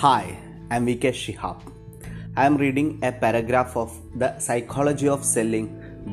Hi, 0.00 0.38
I'm 0.70 0.86
VK 0.86 1.10
Shihab. 1.20 1.60
I'm 2.36 2.56
reading 2.56 3.00
a 3.02 3.10
paragraph 3.10 3.76
of 3.76 3.92
The 4.16 4.38
Psychology 4.38 5.08
of 5.08 5.24
Selling 5.24 5.64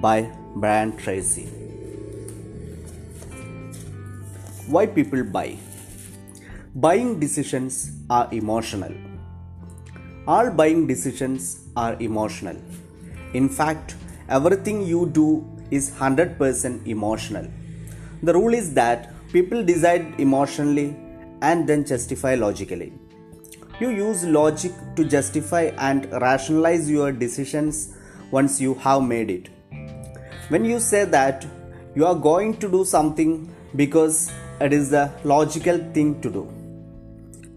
by 0.02 0.28
Brian 0.56 0.98
Tracy. 0.98 1.44
Why 4.66 4.88
people 4.88 5.24
buy? 5.24 5.60
Buying 6.74 7.20
decisions 7.20 7.92
are 8.10 8.28
emotional. 8.32 8.92
All 10.28 10.50
buying 10.50 10.88
decisions 10.88 11.68
are 11.78 11.96
emotional. 12.00 12.58
In 13.36 13.48
fact, 13.48 13.94
everything 14.30 14.82
you 14.82 15.06
do 15.06 15.46
is 15.70 15.92
100% 15.92 16.88
emotional. 16.88 17.48
The 18.24 18.34
rule 18.34 18.56
is 18.56 18.74
that 18.74 19.14
people 19.32 19.64
decide 19.64 20.20
emotionally 20.20 20.98
and 21.44 21.70
then 21.70 21.86
justify 21.86 22.34
logically. 22.34 22.92
You 23.78 23.90
use 23.90 24.24
logic 24.24 24.72
to 24.96 25.04
justify 25.04 25.64
and 25.78 26.10
rationalize 26.22 26.90
your 26.90 27.12
decisions 27.12 27.98
once 28.32 28.62
you 28.62 28.74
have 28.76 29.04
made 29.04 29.30
it. 29.30 29.50
When 30.48 30.64
you 30.64 30.80
say 30.80 31.04
that 31.04 31.46
you 31.94 32.06
are 32.06 32.16
going 32.16 32.56
to 32.58 32.70
do 32.72 32.86
something 32.86 33.54
because 33.76 34.32
it 34.62 34.72
is 34.72 34.92
the 34.92 35.12
logical 35.26 35.78
thing 35.94 36.22
to 36.22 36.30
do, 36.30 36.48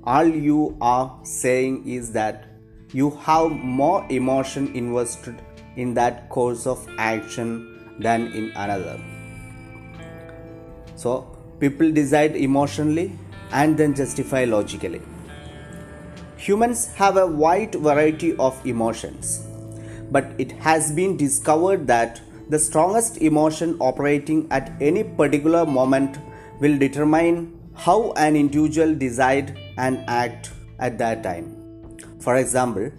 all 0.03 0.27
you 0.27 0.77
are 0.81 1.21
saying 1.23 1.87
is 1.89 2.11
that 2.13 2.47
you 2.93 3.11
have 3.11 3.53
more 3.53 4.05
emotion 4.11 4.75
invested 4.75 5.41
in 5.77 5.95
that 5.95 6.29
course 6.31 6.67
of 6.67 6.85
action 6.99 7.95
than 8.01 8.27
in 8.33 8.51
another. 8.57 9.01
So, 10.97 11.39
people 11.61 11.93
decide 11.93 12.35
emotionally 12.35 13.17
and 13.53 13.77
then 13.77 13.95
justify 13.95 14.45
logically. 14.45 15.01
Humans 16.39 16.95
have 16.95 17.17
a 17.17 17.27
wide 17.27 17.75
variety 17.75 18.37
of 18.37 18.65
emotions, 18.65 19.45
but 20.13 20.31
it 20.39 20.53
has 20.53 20.93
been 20.93 21.17
discovered 21.17 21.89
that 21.89 22.21
the 22.49 22.61
strongest 22.61 23.17
emotion 23.19 23.77
operating 23.81 24.47
at 24.53 24.71
any 24.81 25.03
particular 25.03 25.67
moment 25.67 26.17
will 26.61 26.79
determine 26.79 27.59
how 27.75 28.13
an 28.13 28.37
individual 28.37 28.95
decide 28.95 29.59
and 29.79 30.05
act 30.07 30.53
at 30.79 30.97
that 30.99 31.25
time. 31.25 31.99
For 32.21 32.37
example, 32.37 32.93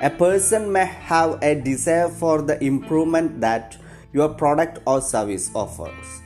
a 0.00 0.10
person 0.10 0.72
may 0.72 0.86
have 0.86 1.38
a 1.42 1.54
desire 1.54 2.08
for 2.08 2.42
the 2.42 2.62
improvement 2.62 3.40
that 3.40 3.76
your 4.12 4.30
product 4.30 4.80
or 4.84 5.00
service 5.00 5.48
offers, 5.54 6.22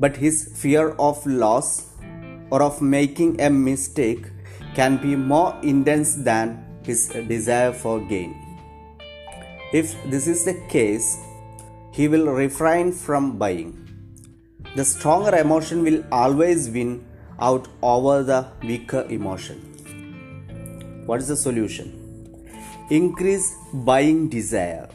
but 0.00 0.16
his 0.16 0.50
fear 0.56 0.90
of 0.98 1.24
loss 1.24 1.86
or 2.50 2.62
of 2.62 2.82
making 2.82 3.40
a 3.40 3.48
mistake 3.48 4.26
can 4.74 4.96
be 4.96 5.16
more 5.16 5.58
intense 5.62 6.14
than 6.14 6.64
his 6.82 7.08
desire 7.08 7.72
for 7.72 8.00
gain. 8.00 8.34
If 9.72 9.94
this 10.10 10.26
is 10.26 10.44
the 10.44 10.54
case, 10.68 11.18
he 11.92 12.08
will 12.08 12.26
refrain 12.26 12.92
from 12.92 13.38
buying. 13.38 13.76
The 14.76 14.84
stronger 14.84 15.36
emotion 15.36 15.82
will 15.82 16.04
always 16.12 16.68
win 16.70 17.04
out 17.40 17.68
over 17.82 18.22
the 18.22 18.46
weaker 18.62 19.06
emotion. 19.08 19.58
What 21.06 21.20
is 21.20 21.28
the 21.28 21.36
solution? 21.36 21.96
Increase 22.90 23.54
buying 23.72 24.28
desire. 24.28 24.88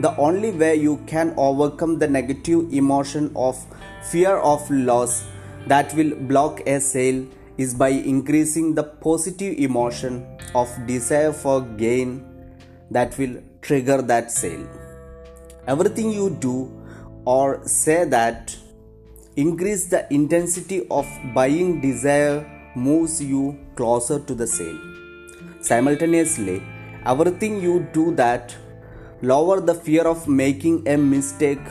The 0.00 0.16
only 0.16 0.50
way 0.50 0.76
you 0.76 0.96
can 1.06 1.34
overcome 1.36 1.98
the 1.98 2.08
negative 2.08 2.72
emotion 2.72 3.30
of 3.36 3.62
fear 4.10 4.36
of 4.36 4.70
loss 4.70 5.24
that 5.66 5.92
will 5.94 6.14
block 6.14 6.60
a 6.66 6.80
sale 6.80 7.26
is 7.58 7.74
by 7.74 7.88
increasing 7.88 8.74
the 8.74 8.82
positive 8.82 9.58
emotion 9.58 10.26
of 10.54 10.68
desire 10.86 11.32
for 11.32 11.60
gain 11.60 12.24
that 12.90 13.16
will 13.18 13.42
trigger 13.60 14.00
that 14.02 14.30
sale. 14.30 14.66
Everything 15.66 16.10
you 16.10 16.30
do 16.30 16.70
or 17.24 17.66
say 17.66 18.04
that 18.04 18.56
increase 19.36 19.86
the 19.86 20.06
intensity 20.12 20.86
of 20.90 21.06
buying 21.34 21.80
desire 21.80 22.44
moves 22.74 23.22
you 23.22 23.58
closer 23.76 24.18
to 24.18 24.34
the 24.34 24.46
sale. 24.46 24.80
Simultaneously, 25.60 26.62
everything 27.06 27.60
you 27.62 27.86
do 27.92 28.14
that 28.14 28.56
lower 29.22 29.60
the 29.60 29.74
fear 29.74 30.02
of 30.02 30.26
making 30.26 30.86
a 30.88 30.96
mistake 30.96 31.66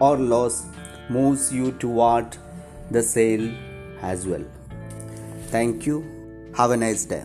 or 0.00 0.16
loss 0.16 0.66
moves 1.08 1.52
you 1.52 1.72
toward 1.72 2.36
the 2.90 3.02
sale 3.02 3.48
as 4.02 4.26
well. 4.26 4.44
Thank 5.50 5.86
you. 5.86 6.04
Have 6.54 6.70
a 6.70 6.76
nice 6.76 7.04
day. 7.04 7.24